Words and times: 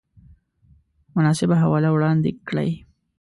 مناسبه 1.15 1.55
حواله 1.63 1.89
وړاندې 1.91 2.29
کړئ 2.47 2.69